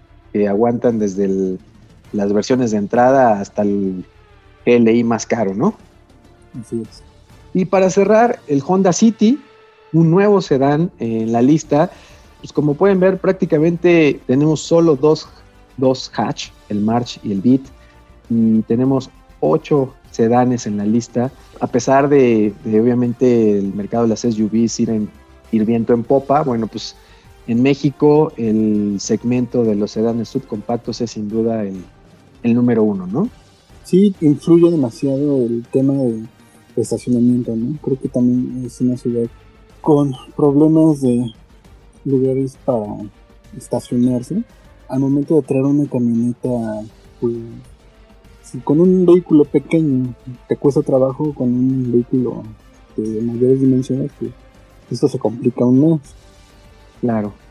aguantan 0.49 0.99
desde 0.99 1.59
las 2.13 2.33
versiones 2.33 2.73
de 2.73 2.79
entrada 2.79 3.39
hasta 3.39 3.63
el 3.63 4.05
GLI 4.67 5.05
más 5.05 5.27
caro, 5.27 5.55
¿no? 5.55 5.75
Así 6.61 6.83
es. 6.83 7.03
Y 7.53 7.65
para 7.67 7.91
cerrar, 7.91 8.41
el 8.49 8.63
Honda 8.67 8.93
City, 8.93 9.41
un 9.93 10.11
nuevo 10.11 10.41
sedán 10.41 10.91
en 10.99 11.33
la 11.33 11.43
lista. 11.43 11.91
Pues 12.41 12.53
como 12.53 12.75
pueden 12.75 13.01
ver, 13.01 13.19
prácticamente 13.19 14.21
tenemos 14.27 14.61
solo 14.61 14.97
dos 14.97 15.29
dos 15.77 16.11
hatch, 16.15 16.51
el 16.69 16.81
March 16.81 17.19
y 17.23 17.33
el 17.33 17.41
Beat, 17.41 17.63
y 18.31 18.63
tenemos 18.63 19.11
ocho 19.41 19.93
sedanes 20.11 20.67
en 20.67 20.77
la 20.77 20.87
lista, 20.87 21.31
a 21.61 21.67
pesar 21.67 22.09
de, 22.09 22.55
obviamente 22.65 23.59
el 23.59 23.75
mercado 23.75 24.05
de 24.05 24.11
las 24.11 24.21
SUVs 24.21 24.81
ir, 24.81 24.91
en, 24.91 25.09
ir 25.51 25.65
viento 25.65 25.93
en 25.93 26.05
popa, 26.05 26.43
bueno, 26.43 26.67
pues 26.67 26.97
en 27.47 27.63
México 27.63 28.33
el 28.37 28.97
segmento 29.01 29.65
de 29.65 29.75
los 29.75 29.91
sedanes 29.91 30.29
subcompactos 30.29 31.01
es 31.01 31.11
sin 31.11 31.29
duda 31.29 31.63
el, 31.65 31.85
el 32.43 32.55
número 32.55 32.85
uno, 32.85 33.07
¿no? 33.07 33.29
Sí, 33.85 34.15
influye 34.23 34.71
demasiado 34.71 35.43
el 35.43 35.63
tema 35.71 35.93
de 35.93 36.25
estacionamiento, 36.75 37.55
¿no? 37.55 37.79
Creo 37.83 38.01
que 38.01 38.09
también 38.09 38.65
es 38.65 38.81
una 38.81 38.97
ciudad 38.97 39.29
con 39.83 40.15
problemas 40.35 41.03
de 41.03 41.33
lugares 42.07 42.57
para 42.65 42.87
estacionarse. 43.55 44.43
Al 44.89 45.01
momento 45.01 45.37
de 45.37 45.43
traer 45.43 45.65
una 45.65 45.87
camioneta, 45.87 46.83
pues, 47.21 47.35
si 48.43 48.59
con 48.61 48.81
un 48.81 49.05
vehículo 49.05 49.45
pequeño 49.45 50.15
te 50.49 50.57
cuesta 50.57 50.81
trabajo, 50.81 51.35
con 51.35 51.49
un 51.49 51.93
vehículo 51.93 52.43
de 52.97 53.21
mayores 53.21 53.61
dimensiones, 53.61 54.11
pues 54.19 54.33
esto 54.91 55.09
se 55.09 55.19
complica 55.19 55.63
aún 55.65 55.91
más. 55.91 56.01
Claro. 57.03 57.44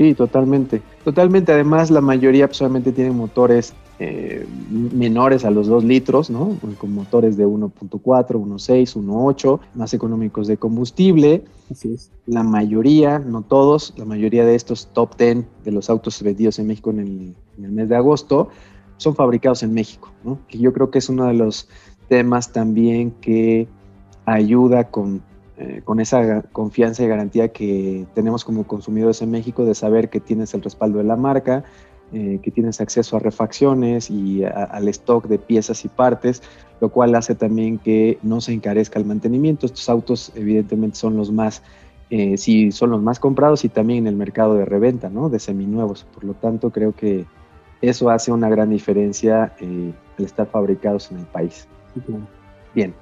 Sí, 0.00 0.14
totalmente. 0.14 0.80
Totalmente. 1.04 1.52
Además, 1.52 1.90
la 1.90 2.00
mayoría 2.00 2.48
solamente 2.50 2.90
tienen 2.90 3.14
motores 3.14 3.74
eh, 3.98 4.46
menores 4.70 5.44
a 5.44 5.50
los 5.50 5.66
2 5.66 5.84
litros, 5.84 6.30
¿no? 6.30 6.56
Con 6.78 6.94
motores 6.94 7.36
de 7.36 7.46
1.4, 7.46 8.00
1.6, 8.00 8.96
1.8, 8.96 9.60
más 9.74 9.92
económicos 9.92 10.46
de 10.46 10.56
combustible. 10.56 11.44
Así 11.70 11.92
es. 11.92 12.10
La 12.24 12.42
mayoría, 12.42 13.18
no 13.18 13.42
todos, 13.42 13.92
la 13.98 14.06
mayoría 14.06 14.46
de 14.46 14.54
estos 14.54 14.86
top 14.94 15.18
10 15.18 15.44
de 15.64 15.70
los 15.70 15.90
autos 15.90 16.22
vendidos 16.22 16.58
en 16.58 16.68
México 16.68 16.88
en 16.88 17.00
el, 17.00 17.34
en 17.58 17.64
el 17.66 17.70
mes 17.70 17.90
de 17.90 17.96
agosto 17.96 18.48
son 18.96 19.14
fabricados 19.14 19.62
en 19.62 19.74
México, 19.74 20.10
¿no? 20.24 20.38
Que 20.48 20.56
yo 20.56 20.72
creo 20.72 20.90
que 20.90 21.00
es 21.00 21.10
uno 21.10 21.26
de 21.26 21.34
los 21.34 21.68
temas 22.08 22.54
también 22.54 23.10
que 23.20 23.68
ayuda 24.24 24.84
con 24.84 25.20
eh, 25.62 25.82
con 25.84 26.00
esa 26.00 26.40
confianza 26.52 27.02
y 27.02 27.06
garantía 27.06 27.48
que 27.48 28.06
tenemos 28.14 28.46
como 28.46 28.66
consumidores 28.66 29.20
en 29.20 29.30
México 29.30 29.66
de 29.66 29.74
saber 29.74 30.08
que 30.08 30.18
tienes 30.18 30.54
el 30.54 30.62
respaldo 30.62 30.96
de 30.96 31.04
la 31.04 31.16
marca, 31.16 31.64
eh, 32.14 32.40
que 32.42 32.50
tienes 32.50 32.80
acceso 32.80 33.18
a 33.18 33.20
refacciones 33.20 34.10
y 34.10 34.42
al 34.42 34.88
stock 34.88 35.26
de 35.26 35.38
piezas 35.38 35.84
y 35.84 35.88
partes, 35.88 36.42
lo 36.80 36.88
cual 36.88 37.14
hace 37.14 37.34
también 37.34 37.76
que 37.76 38.18
no 38.22 38.40
se 38.40 38.54
encarezca 38.54 38.98
el 38.98 39.04
mantenimiento. 39.04 39.66
Estos 39.66 39.90
autos 39.90 40.32
evidentemente 40.34 40.96
son 40.96 41.18
los 41.18 41.30
más, 41.30 41.62
eh, 42.08 42.38
sí, 42.38 42.72
son 42.72 42.88
los 42.88 43.02
más 43.02 43.20
comprados 43.20 43.62
y 43.66 43.68
también 43.68 44.04
en 44.04 44.06
el 44.06 44.16
mercado 44.16 44.54
de 44.54 44.64
reventa, 44.64 45.10
¿no? 45.10 45.28
De 45.28 45.40
seminuevos. 45.40 46.06
Por 46.14 46.24
lo 46.24 46.32
tanto, 46.32 46.70
creo 46.70 46.94
que 46.94 47.26
eso 47.82 48.08
hace 48.08 48.32
una 48.32 48.48
gran 48.48 48.70
diferencia 48.70 49.54
al 49.60 50.24
estar 50.24 50.46
fabricados 50.46 51.10
en 51.10 51.18
el 51.18 51.26
país. 51.26 51.68
Bien 52.74 52.94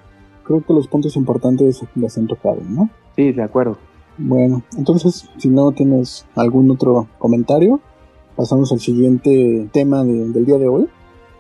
creo 0.49 0.64
que 0.67 0.73
los 0.73 0.88
puntos 0.88 1.14
importantes 1.17 1.83
los 1.95 2.17
han 2.17 2.26
tocado, 2.26 2.62
¿no? 2.67 2.88
Sí, 3.14 3.33
de 3.33 3.43
acuerdo. 3.43 3.76
Bueno, 4.17 4.62
entonces, 4.76 5.28
si 5.37 5.49
no 5.49 5.71
tienes 5.73 6.26
algún 6.35 6.71
otro 6.71 7.07
comentario, 7.19 7.81
pasamos 8.35 8.73
al 8.73 8.81
siguiente 8.81 9.69
tema 9.73 10.02
del 10.05 10.45
día 10.47 10.57
de 10.57 10.69
hoy, 10.69 10.88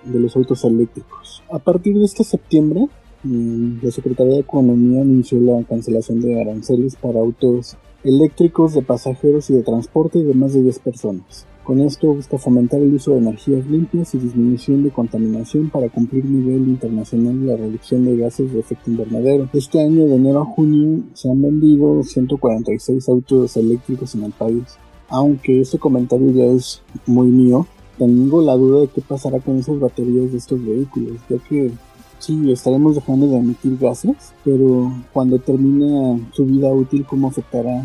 de 0.04 0.20
los 0.20 0.36
autos 0.36 0.62
eléctricos. 0.64 1.42
A 1.50 1.58
partir 1.58 1.96
de 1.98 2.04
este 2.04 2.22
septiembre, 2.22 2.86
mm, 3.24 3.78
la 3.82 3.90
Secretaría 3.90 4.34
de 4.34 4.40
Economía 4.40 5.00
anunció 5.00 5.40
la 5.40 5.64
cancelación 5.64 6.20
de 6.20 6.40
aranceles 6.40 6.94
para 6.96 7.20
autos 7.20 7.76
eléctricos 8.04 8.74
de 8.74 8.82
pasajeros 8.82 9.48
y 9.50 9.54
de 9.54 9.62
transporte 9.62 10.22
de 10.22 10.34
más 10.34 10.52
de 10.52 10.62
10 10.62 10.78
personas. 10.80 11.46
Con 11.68 11.82
esto 11.82 12.14
busca 12.14 12.38
fomentar 12.38 12.80
el 12.80 12.94
uso 12.94 13.10
de 13.10 13.18
energías 13.18 13.66
limpias 13.66 14.14
y 14.14 14.18
disminución 14.18 14.84
de 14.84 14.90
contaminación 14.90 15.68
para 15.68 15.90
cumplir 15.90 16.24
nivel 16.24 16.66
internacional 16.66 17.38
de 17.42 17.46
la 17.46 17.56
reducción 17.58 18.06
de 18.06 18.16
gases 18.16 18.50
de 18.54 18.60
efecto 18.60 18.90
invernadero. 18.90 19.50
Este 19.52 19.78
año, 19.78 20.06
de 20.06 20.14
enero 20.14 20.40
a 20.40 20.44
junio, 20.46 21.02
se 21.12 21.30
han 21.30 21.42
vendido 21.42 22.02
146 22.02 23.06
autos 23.10 23.54
eléctricos 23.58 24.14
en 24.14 24.24
el 24.24 24.32
país. 24.32 24.62
Aunque 25.10 25.60
este 25.60 25.78
comentario 25.78 26.30
ya 26.30 26.46
es 26.46 26.80
muy 27.04 27.28
mío, 27.28 27.66
tengo 27.98 28.40
la 28.40 28.56
duda 28.56 28.80
de 28.80 28.88
qué 28.88 29.02
pasará 29.02 29.38
con 29.38 29.58
esas 29.58 29.78
baterías 29.78 30.32
de 30.32 30.38
estos 30.38 30.64
vehículos, 30.64 31.18
ya 31.28 31.36
que 31.36 31.70
sí, 32.18 32.50
estaremos 32.50 32.94
dejando 32.94 33.26
de 33.26 33.36
emitir 33.40 33.76
gases, 33.76 34.32
pero 34.42 34.90
cuando 35.12 35.38
termine 35.38 36.28
su 36.32 36.46
vida 36.46 36.72
útil, 36.72 37.04
¿cómo 37.04 37.28
afectará 37.28 37.84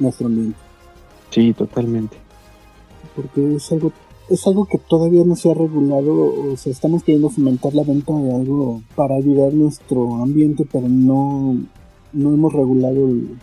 nuestro 0.00 0.26
ambiente? 0.26 0.58
Sí, 1.30 1.52
totalmente 1.52 2.29
porque 3.14 3.56
es 3.56 3.72
algo 3.72 3.92
es 4.30 4.46
algo 4.46 4.64
que 4.64 4.78
todavía 4.78 5.24
no 5.24 5.34
se 5.34 5.50
ha 5.50 5.54
regulado, 5.54 6.52
o 6.52 6.56
sea, 6.56 6.70
estamos 6.70 7.02
queriendo 7.02 7.30
fomentar 7.30 7.74
la 7.74 7.82
venta 7.82 8.14
de 8.14 8.32
algo 8.32 8.80
para 8.94 9.16
ayudar 9.16 9.52
nuestro 9.52 10.14
ambiente, 10.22 10.64
pero 10.70 10.88
no, 10.88 11.56
no 12.12 12.32
hemos 12.32 12.52
regulado 12.52 13.08
el, 13.08 13.36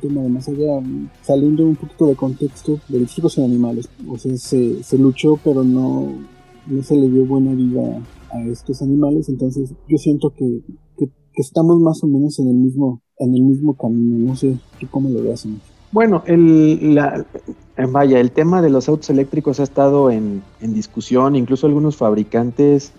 tema 0.00 0.22
de 0.22 0.30
más 0.30 0.48
allá, 0.48 0.80
saliendo 1.22 1.62
un 1.66 1.76
poquito 1.76 2.06
de 2.06 2.16
contexto 2.16 2.80
de 2.88 3.04
chicos 3.04 3.36
y 3.36 3.42
animales, 3.42 3.86
o 4.08 4.16
sea, 4.16 4.34
se, 4.38 4.98
luchó, 4.98 5.38
pero 5.44 5.62
no, 5.62 6.08
no 6.66 6.82
se 6.82 6.96
le 6.96 7.10
dio 7.10 7.26
buena 7.26 7.52
vida 7.52 8.02
a 8.30 8.42
estos 8.44 8.80
animales, 8.80 9.28
entonces 9.28 9.74
yo 9.86 9.98
siento 9.98 10.30
que, 10.30 10.62
que, 10.96 11.10
estamos 11.34 11.78
más 11.80 12.02
o 12.02 12.06
menos 12.06 12.38
en 12.38 12.48
el 12.48 12.54
mismo, 12.54 13.02
en 13.18 13.34
el 13.34 13.42
mismo 13.42 13.76
camino, 13.76 14.26
no 14.26 14.36
sé, 14.36 14.56
cómo 14.90 15.10
lo 15.10 15.22
veas? 15.22 15.46
Bueno, 15.94 16.24
el, 16.26 16.96
la, 16.96 17.24
eh, 17.76 17.86
vaya, 17.88 18.18
el 18.18 18.32
tema 18.32 18.60
de 18.60 18.68
los 18.68 18.88
autos 18.88 19.10
eléctricos 19.10 19.60
ha 19.60 19.62
estado 19.62 20.10
en, 20.10 20.42
discusión, 20.60 21.36
incluso 21.36 21.68
algunos 21.68 21.96
fabricantes 21.96 22.90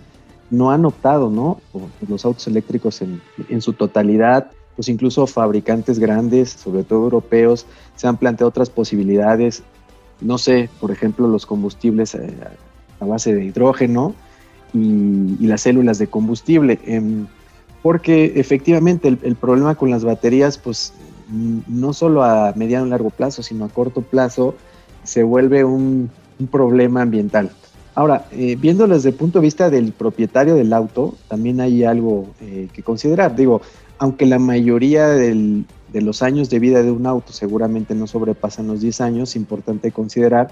no 0.50 0.72
han 0.72 0.86
optado, 0.86 1.30
¿no? 1.30 1.60
los 2.08 2.24
autos 2.24 2.48
eléctricos 2.48 3.02
en, 3.02 3.62
su 3.62 3.74
totalidad, 3.74 4.50
pues 4.78 4.88
incluso 4.88 5.28
fabricantes 5.28 6.00
grandes, 6.00 6.52
sobre 6.52 6.86
todo 6.86 7.04
europeos, 7.04 7.66
se 7.98 8.08
han 8.08 8.16
planteado 8.16 8.48
otras 8.48 8.70
posibilidades, 8.70 9.64
no 10.22 10.38
sé, 10.38 10.70
por 10.80 10.90
ejemplo, 10.90 11.28
los 11.28 11.46
combustibles 11.46 12.16
eh, 12.16 12.34
a, 13.02 13.06
base 13.06 13.36
de 13.36 13.44
hidrógeno 13.44 14.16
y, 14.74 15.46
las 15.46 15.64
células 15.64 15.98
de 15.98 16.08
combustible, 16.08 16.80
em, 16.86 17.28
porque 17.84 18.32
efectivamente 18.38 19.10
el, 19.10 19.20
el 19.22 19.36
problema 19.36 19.76
con 19.76 19.90
las 19.90 20.06
baterías, 20.06 20.58
pues 20.58 20.94
no 21.30 21.94
solo 21.94 22.24
a 22.24 22.54
mediano 22.56 22.88
y 22.88 22.90
largo 22.90 23.10
plazo, 23.10 23.44
sino 23.44 23.66
a 23.66 23.70
corto 23.70 24.02
plazo, 24.02 24.56
se 25.04 25.24
vuelve 25.24 25.64
un, 25.64 26.10
problema 26.52 27.02
ambiental. 27.02 27.50
Ahora, 27.94 28.26
eh, 28.32 28.58
viéndolo 28.58 28.96
desde 28.96 29.10
el 29.10 29.16
punto 29.16 29.40
de 29.40 29.44
vista 29.44 29.70
del 29.70 29.94
propietario 29.94 30.56
del 30.56 30.74
auto, 30.74 31.16
también 31.30 31.62
hay 31.62 31.86
algo 31.86 32.28
eh, 32.42 32.68
que 32.74 32.84
considerar. 32.84 33.38
Digo, 33.38 33.62
aunque 33.98 34.26
la 34.26 34.38
mayoría 34.38 35.08
de 35.08 35.64
los 35.94 36.22
años 36.22 36.50
de 36.50 36.60
vida 36.60 36.84
de 36.84 36.92
un 36.92 37.08
auto 37.08 37.32
seguramente 37.32 37.96
no 37.96 38.06
sobrepasan 38.06 38.68
los 38.68 38.82
10 38.82 39.00
años, 39.00 39.30
es 39.30 39.36
importante 39.38 39.94
considerar 39.94 40.52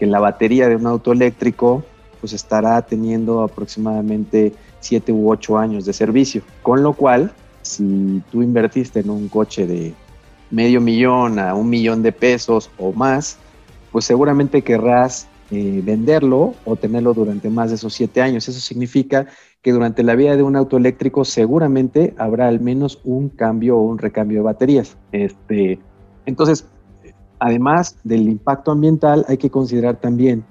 que 0.00 0.06
la 0.06 0.18
batería 0.18 0.68
de 0.68 0.74
un 0.74 0.86
auto 0.86 1.12
eléctrico 1.12 1.84
pues 2.20 2.32
estará 2.32 2.82
teniendo 2.82 3.42
aproximadamente 3.42 4.52
7 4.80 5.12
u 5.12 5.30
8 5.30 5.58
años 5.58 5.84
de 5.84 5.92
servicio, 5.92 6.42
con 6.62 6.82
lo 6.82 6.94
cual 6.94 7.32
si 7.64 8.22
tú 8.30 8.42
invertiste 8.42 9.00
en 9.00 9.10
un 9.10 9.28
coche 9.28 9.66
de 9.66 9.94
medio 10.50 10.80
millón 10.80 11.38
a 11.38 11.54
un 11.54 11.68
millón 11.68 12.02
de 12.02 12.12
pesos 12.12 12.70
o 12.78 12.92
más, 12.92 13.38
pues 13.90 14.04
seguramente 14.04 14.62
querrás 14.62 15.26
eh, 15.50 15.82
venderlo 15.84 16.54
o 16.64 16.76
tenerlo 16.76 17.14
durante 17.14 17.50
más 17.50 17.70
de 17.70 17.76
esos 17.76 17.94
siete 17.94 18.22
años. 18.22 18.48
Eso 18.48 18.60
significa 18.60 19.26
que 19.62 19.72
durante 19.72 20.02
la 20.02 20.14
vida 20.14 20.36
de 20.36 20.42
un 20.42 20.56
auto 20.56 20.76
eléctrico 20.76 21.24
seguramente 21.24 22.14
habrá 22.18 22.48
al 22.48 22.60
menos 22.60 23.00
un 23.04 23.30
cambio 23.30 23.78
o 23.78 23.82
un 23.82 23.98
recambio 23.98 24.38
de 24.38 24.44
baterías. 24.44 24.96
Este, 25.10 25.78
entonces, 26.26 26.66
además 27.38 27.96
del 28.04 28.28
impacto 28.28 28.72
ambiental, 28.72 29.24
hay 29.28 29.38
que 29.38 29.50
considerar 29.50 29.96
también 29.96 30.44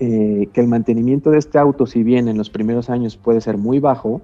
eh, 0.00 0.48
que 0.52 0.60
el 0.60 0.68
mantenimiento 0.68 1.30
de 1.30 1.38
este 1.38 1.58
auto, 1.58 1.86
si 1.86 2.02
bien 2.02 2.26
en 2.28 2.38
los 2.38 2.50
primeros 2.50 2.90
años 2.90 3.16
puede 3.16 3.40
ser 3.40 3.58
muy 3.58 3.78
bajo, 3.78 4.22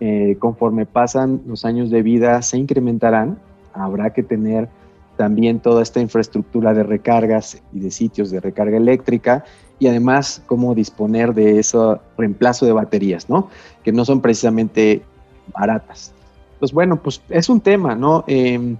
eh, 0.00 0.36
conforme 0.38 0.86
pasan 0.86 1.42
los 1.46 1.64
años 1.64 1.90
de 1.90 2.02
vida 2.02 2.42
se 2.42 2.58
incrementarán, 2.58 3.38
habrá 3.72 4.12
que 4.12 4.22
tener 4.22 4.68
también 5.16 5.60
toda 5.60 5.82
esta 5.82 6.00
infraestructura 6.00 6.74
de 6.74 6.82
recargas 6.82 7.62
y 7.72 7.80
de 7.80 7.90
sitios 7.90 8.30
de 8.30 8.40
recarga 8.40 8.76
eléctrica 8.76 9.44
y 9.78 9.86
además 9.86 10.42
cómo 10.46 10.74
disponer 10.74 11.34
de 11.34 11.58
ese 11.58 11.78
reemplazo 12.16 12.66
de 12.66 12.72
baterías, 12.72 13.28
¿no? 13.28 13.48
Que 13.82 13.92
no 13.92 14.04
son 14.04 14.20
precisamente 14.20 15.02
baratas. 15.54 16.12
Pues 16.58 16.72
bueno, 16.72 16.96
pues 17.02 17.22
es 17.28 17.48
un 17.48 17.60
tema, 17.60 17.94
¿no? 17.94 18.24
Em, 18.26 18.76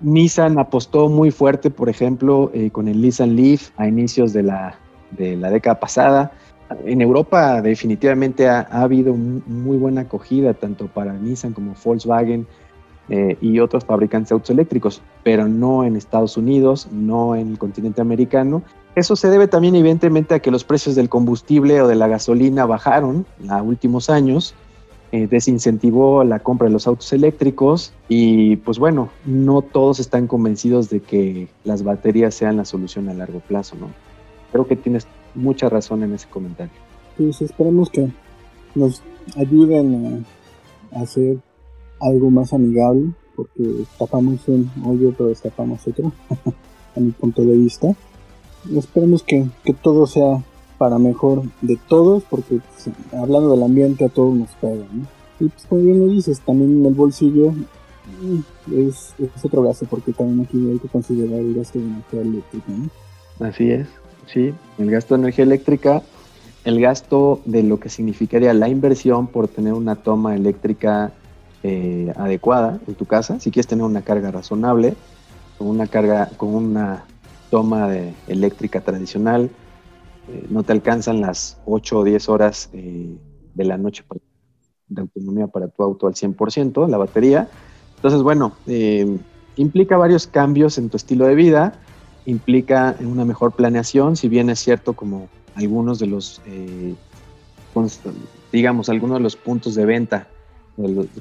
Nissan 0.00 0.58
apostó 0.58 1.08
muy 1.08 1.30
fuerte, 1.30 1.70
por 1.70 1.88
ejemplo, 1.88 2.50
eh, 2.54 2.70
con 2.70 2.88
el 2.88 3.00
Nissan 3.00 3.36
Leaf 3.36 3.70
a 3.76 3.86
inicios 3.86 4.32
de 4.32 4.42
la, 4.42 4.74
de 5.10 5.36
la 5.36 5.50
década 5.50 5.78
pasada 5.80 6.32
en 6.84 7.00
Europa 7.00 7.60
definitivamente 7.62 8.48
ha, 8.48 8.60
habido 8.70 9.14
muy 9.14 9.76
buena 9.76 10.02
acogida 10.02 10.54
tanto 10.54 10.86
para 10.86 11.12
Nissan 11.14 11.52
como 11.52 11.74
Volkswagen 11.82 12.46
eh, 13.08 13.36
y 13.40 13.58
otros 13.58 13.84
fabricantes 13.84 14.28
de 14.28 14.34
autos 14.34 14.50
eléctricos, 14.50 15.02
pero 15.24 15.48
no 15.48 15.84
en 15.84 15.96
Estados 15.96 16.36
Unidos, 16.36 16.88
no 16.92 17.34
en 17.34 17.50
el 17.50 17.58
continente 17.58 18.00
americano. 18.00 18.62
Eso 18.94 19.16
se 19.16 19.28
debe 19.28 19.48
también 19.48 19.74
evidentemente 19.74 20.34
a 20.34 20.38
que 20.40 20.50
los 20.50 20.64
precios 20.64 20.94
del 20.94 21.08
combustible 21.08 21.80
o 21.82 21.88
de 21.88 21.96
la 21.96 22.08
gasolina 22.08 22.66
bajaron 22.66 23.26
a 23.48 23.62
últimos 23.62 24.10
años, 24.10 24.54
eh, 25.12 25.26
desincentivó 25.26 26.22
la 26.22 26.38
compra 26.38 26.68
de 26.68 26.72
los 26.72 26.86
autos 26.86 27.12
eléctricos 27.12 27.92
y 28.08 28.56
pues 28.56 28.78
bueno, 28.78 29.10
no 29.24 29.62
todos 29.62 29.98
están 29.98 30.28
convencidos 30.28 30.88
de 30.88 31.00
que 31.00 31.48
las 31.64 31.82
baterías 31.82 32.32
sean 32.32 32.56
la 32.56 32.64
solución 32.64 33.08
a 33.08 33.14
largo 33.14 33.40
plazo, 33.40 33.74
¿no? 33.74 33.88
Creo 34.52 34.68
que 34.68 34.76
tienes 34.76 35.08
mucha 35.34 35.68
razón 35.68 36.02
en 36.02 36.14
ese 36.14 36.28
comentario. 36.28 36.74
Pues 37.16 37.42
esperemos 37.42 37.90
que 37.90 38.08
nos 38.74 39.02
ayuden 39.36 40.24
a 40.92 41.00
hacer 41.00 41.38
algo 42.00 42.30
más 42.30 42.52
amigable, 42.52 43.12
porque 43.36 43.84
tapamos 43.98 44.46
un 44.48 44.70
hoyo 44.84 45.14
pero 45.16 45.28
destapamos 45.28 45.86
otro, 45.86 46.12
a 46.96 47.00
mi 47.00 47.10
punto 47.10 47.42
de 47.42 47.56
vista. 47.56 47.94
Esperemos 48.74 49.22
que, 49.22 49.46
que 49.64 49.72
todo 49.72 50.06
sea 50.06 50.42
para 50.78 50.98
mejor 50.98 51.42
de 51.60 51.78
todos, 51.88 52.22
porque 52.24 52.60
pues, 52.60 52.94
hablando 53.12 53.50
del 53.50 53.62
ambiente 53.62 54.06
a 54.06 54.08
todos 54.08 54.34
nos 54.34 54.50
pega, 54.52 54.86
¿no? 54.92 55.06
Y 55.38 55.48
pues 55.48 55.66
como 55.66 55.82
bien 55.82 56.00
lo 56.00 56.06
dices, 56.06 56.40
también 56.40 56.80
en 56.80 56.86
el 56.86 56.94
bolsillo 56.94 57.52
mm, 57.52 58.72
es, 58.74 59.14
es 59.18 59.44
otro 59.44 59.62
gasto, 59.62 59.86
porque 59.88 60.12
también 60.12 60.40
aquí 60.46 60.70
hay 60.70 60.78
que 60.78 60.88
considerar 60.88 61.40
el 61.40 61.54
gasto 61.54 61.78
de 61.78 61.84
energía 61.84 62.20
eléctrica, 62.22 62.66
¿no? 62.68 63.46
Así 63.46 63.70
es, 63.70 63.88
sí, 64.32 64.54
el 64.78 64.90
gasto 64.90 65.14
de 65.14 65.20
energía 65.20 65.44
eléctrica, 65.44 66.02
el 66.64 66.80
gasto 66.80 67.40
de 67.44 67.62
lo 67.62 67.80
que 67.80 67.88
significaría 67.88 68.52
la 68.54 68.68
inversión 68.68 69.26
por 69.26 69.48
tener 69.48 69.72
una 69.72 69.96
toma 69.96 70.34
eléctrica 70.34 71.12
eh, 71.62 72.12
adecuada 72.16 72.80
en 72.86 72.94
tu 72.94 73.06
casa, 73.06 73.40
si 73.40 73.50
quieres 73.50 73.66
tener 73.66 73.84
una 73.84 74.02
carga 74.02 74.30
razonable, 74.30 74.94
con 75.58 75.68
una 75.68 75.86
carga, 75.86 76.30
con 76.36 76.54
una 76.54 77.04
toma 77.50 77.88
de 77.88 78.14
eléctrica 78.28 78.80
tradicional, 78.80 79.50
eh, 80.28 80.46
no 80.48 80.62
te 80.62 80.72
alcanzan 80.72 81.20
las 81.20 81.58
8 81.66 81.98
o 81.98 82.04
10 82.04 82.28
horas 82.28 82.70
eh, 82.72 83.14
de 83.54 83.64
la 83.64 83.76
noche 83.76 84.04
de 84.88 85.00
autonomía 85.02 85.46
para 85.46 85.68
tu 85.68 85.82
auto 85.82 86.06
al 86.06 86.14
100%, 86.14 86.88
la 86.88 86.98
batería. 86.98 87.48
Entonces, 87.96 88.22
bueno, 88.22 88.54
implica 89.56 89.98
varios 89.98 90.26
cambios 90.26 90.78
en 90.78 90.88
tu 90.88 90.96
estilo 90.96 91.26
de 91.26 91.34
vida, 91.34 91.74
implica 92.26 92.96
una 93.00 93.24
mejor 93.24 93.52
planeación, 93.52 94.16
si 94.16 94.28
bien 94.28 94.50
es 94.50 94.60
cierto 94.60 94.92
como 94.92 95.28
algunos 95.54 95.98
de 95.98 96.06
los, 96.06 96.40
digamos, 98.52 98.88
algunos 98.88 99.18
de 99.18 99.22
los 99.22 99.36
puntos 99.36 99.74
de 99.74 99.84
venta 99.84 100.28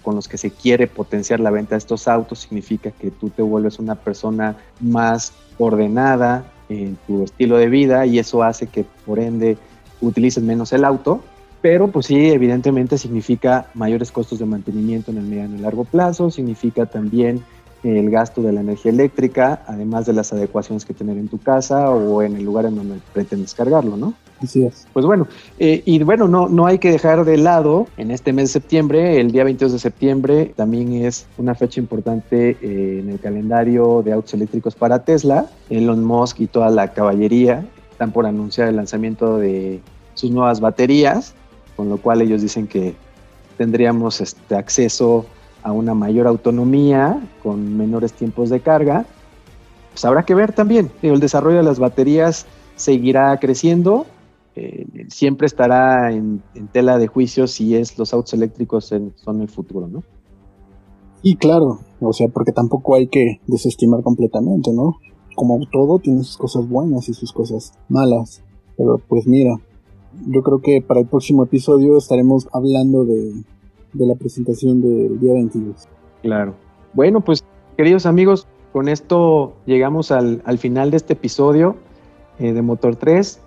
con 0.03 0.15
los 0.15 0.27
que 0.27 0.37
se 0.37 0.51
quiere 0.51 0.87
potenciar 0.87 1.39
la 1.39 1.51
venta 1.51 1.75
de 1.75 1.79
estos 1.79 2.07
autos 2.07 2.39
significa 2.39 2.91
que 2.91 3.11
tú 3.11 3.29
te 3.29 3.41
vuelves 3.41 3.79
una 3.79 3.95
persona 3.95 4.55
más 4.79 5.33
ordenada 5.57 6.45
en 6.69 6.97
tu 7.07 7.23
estilo 7.23 7.57
de 7.57 7.67
vida 7.67 8.05
y 8.05 8.19
eso 8.19 8.43
hace 8.43 8.67
que 8.67 8.85
por 9.05 9.19
ende 9.19 9.57
utilices 10.01 10.43
menos 10.43 10.71
el 10.71 10.85
auto, 10.85 11.21
pero 11.61 11.89
pues 11.89 12.05
sí, 12.05 12.29
evidentemente 12.29 12.97
significa 12.97 13.69
mayores 13.73 14.11
costos 14.11 14.39
de 14.39 14.45
mantenimiento 14.45 15.11
en 15.11 15.17
el 15.17 15.23
mediano 15.23 15.57
y 15.57 15.59
largo 15.59 15.83
plazo, 15.83 16.31
significa 16.31 16.85
también 16.85 17.43
el 17.83 18.09
gasto 18.09 18.41
de 18.41 18.51
la 18.51 18.61
energía 18.61 18.91
eléctrica, 18.91 19.63
además 19.67 20.05
de 20.05 20.13
las 20.13 20.33
adecuaciones 20.33 20.85
que 20.85 20.93
tener 20.93 21.17
en 21.17 21.27
tu 21.27 21.37
casa 21.37 21.89
o 21.89 22.21
en 22.21 22.35
el 22.35 22.43
lugar 22.43 22.65
en 22.65 22.75
donde 22.75 22.99
pretendes 23.13 23.53
cargarlo, 23.53 23.95
¿no? 23.95 24.13
Así 24.41 24.63
es. 24.63 24.87
Pues 24.93 25.05
bueno, 25.05 25.27
eh, 25.59 25.81
y 25.85 26.01
bueno, 26.03 26.27
no, 26.27 26.47
no 26.47 26.65
hay 26.65 26.79
que 26.79 26.91
dejar 26.91 27.25
de 27.25 27.37
lado 27.37 27.87
en 27.97 28.11
este 28.11 28.31
mes 28.31 28.45
de 28.45 28.53
septiembre, 28.53 29.19
el 29.19 29.31
día 29.31 29.43
22 29.43 29.73
de 29.73 29.79
septiembre 29.79 30.53
también 30.55 30.93
es 30.93 31.25
una 31.37 31.55
fecha 31.55 31.79
importante 31.79 32.57
eh, 32.61 32.99
en 33.01 33.09
el 33.09 33.19
calendario 33.19 34.01
de 34.01 34.13
autos 34.13 34.33
eléctricos 34.33 34.75
para 34.75 35.03
Tesla. 35.03 35.47
Elon 35.69 36.03
Musk 36.03 36.39
y 36.39 36.47
toda 36.47 36.69
la 36.69 36.93
caballería 36.93 37.65
están 37.91 38.11
por 38.11 38.25
anunciar 38.25 38.69
el 38.69 38.77
lanzamiento 38.77 39.37
de 39.37 39.81
sus 40.13 40.31
nuevas 40.31 40.61
baterías, 40.61 41.33
con 41.75 41.89
lo 41.89 41.97
cual 41.97 42.21
ellos 42.21 42.41
dicen 42.41 42.67
que 42.67 42.95
tendríamos 43.57 44.21
este 44.21 44.55
acceso 44.55 45.25
a 45.63 45.71
una 45.71 45.93
mayor 45.93 46.27
autonomía, 46.27 47.19
con 47.43 47.77
menores 47.77 48.13
tiempos 48.13 48.49
de 48.49 48.59
carga. 48.59 49.05
Pues 49.91 50.05
habrá 50.05 50.23
que 50.23 50.35
ver 50.35 50.53
también, 50.53 50.91
el 51.01 51.19
desarrollo 51.19 51.57
de 51.57 51.63
las 51.63 51.79
baterías 51.79 52.45
seguirá 52.75 53.37
creciendo, 53.39 54.05
eh, 54.55 54.85
siempre 55.09 55.47
estará 55.47 56.11
en, 56.11 56.41
tela 56.71 56.97
de 56.97 57.07
juicio 57.07 57.47
si 57.47 57.75
es 57.75 57.97
los 57.97 58.13
autos 58.13 58.33
eléctricos 58.33 58.85
son 58.85 59.41
el 59.41 59.49
futuro, 59.49 59.87
¿no? 59.87 60.03
Y 61.21 61.35
claro, 61.35 61.79
o 61.99 62.13
sea, 62.13 62.27
porque 62.29 62.53
tampoco 62.53 62.95
hay 62.95 63.07
que 63.07 63.41
desestimar 63.47 64.03
completamente, 64.03 64.71
¿no? 64.71 64.97
Como 65.35 65.59
todo 65.71 65.99
tiene 65.99 66.23
sus 66.23 66.37
cosas 66.37 66.67
buenas 66.67 67.09
y 67.09 67.13
sus 67.13 67.33
cosas 67.33 67.73
malas, 67.89 68.41
pero 68.77 69.01
pues 69.07 69.27
mira, 69.27 69.55
yo 70.27 70.41
creo 70.43 70.61
que 70.61 70.81
para 70.81 71.01
el 71.01 71.07
próximo 71.07 71.43
episodio 71.43 71.97
estaremos 71.97 72.47
hablando 72.53 73.03
de 73.03 73.43
de 73.93 74.05
la 74.05 74.15
presentación 74.15 74.81
del 74.81 75.19
día 75.19 75.33
22. 75.33 75.87
Claro. 76.21 76.53
Bueno, 76.93 77.21
pues 77.21 77.43
queridos 77.77 78.05
amigos, 78.05 78.47
con 78.71 78.87
esto 78.87 79.53
llegamos 79.65 80.11
al, 80.11 80.41
final 80.57 80.91
de 80.91 80.97
este 80.97 81.13
episodio 81.13 81.75
eh, 82.37 82.53
de 82.53 82.61
Motor 82.61 82.95
3. 82.95 83.39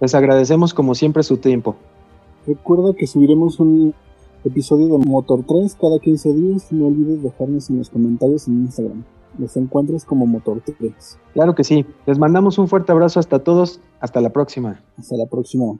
Les 0.00 0.14
agradecemos 0.14 0.74
como 0.74 0.94
siempre 0.94 1.22
su 1.22 1.36
tiempo. 1.36 1.76
Recuerda 2.46 2.94
que 2.94 3.06
subiremos 3.06 3.60
un 3.60 3.94
episodio 4.44 4.98
de 4.98 5.04
Motor 5.04 5.44
3 5.46 5.76
cada 5.80 5.98
15 5.98 6.32
días. 6.32 6.72
No 6.72 6.88
olvides 6.88 7.22
dejarnos 7.22 7.70
en 7.70 7.78
los 7.78 7.90
comentarios 7.90 8.48
en 8.48 8.62
Instagram. 8.62 9.04
Los 9.38 9.56
encuentres 9.56 10.04
como 10.04 10.26
Motor 10.26 10.62
3. 10.64 11.18
Claro 11.34 11.54
que 11.54 11.64
sí. 11.64 11.86
Les 12.06 12.18
mandamos 12.18 12.58
un 12.58 12.68
fuerte 12.68 12.92
abrazo 12.92 13.20
hasta 13.20 13.38
todos. 13.38 13.80
Hasta 14.00 14.20
la 14.20 14.30
próxima. 14.30 14.82
Hasta 14.98 15.16
la 15.16 15.26
próxima. 15.26 15.78